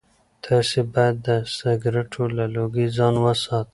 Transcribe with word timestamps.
تاسي 0.45 0.79
باید 0.93 1.15
د 1.27 1.29
سګرټو 1.57 2.23
له 2.37 2.45
لوګي 2.55 2.85
ځان 2.97 3.15
وساتئ. 3.23 3.69